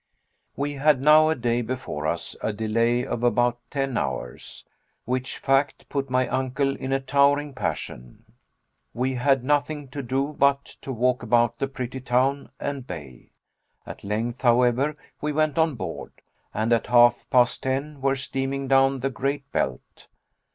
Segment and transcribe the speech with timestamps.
[0.55, 4.65] We had now a day before us, a delay of about ten hours.
[5.05, 8.25] Which fact put my uncle in a towering passion.
[8.95, 13.33] We had nothing to do but to walk about the pretty town and bay.
[13.85, 16.13] At length, however, we went on board,
[16.51, 20.07] and at half past ten were steaming down the Great Belt.